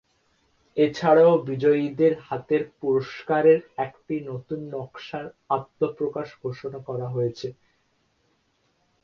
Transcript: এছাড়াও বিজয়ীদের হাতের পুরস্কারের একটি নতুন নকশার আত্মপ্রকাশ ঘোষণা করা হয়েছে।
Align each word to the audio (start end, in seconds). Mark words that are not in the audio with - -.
এছাড়াও 0.77 1.33
বিজয়ীদের 1.47 2.13
হাতের 2.27 2.63
পুরস্কারের 2.79 3.59
একটি 3.85 4.15
নতুন 4.29 4.59
নকশার 4.73 5.25
আত্মপ্রকাশ 5.49 6.27
ঘোষণা 6.43 6.79
করা 6.87 7.07
হয়েছে। 7.07 7.47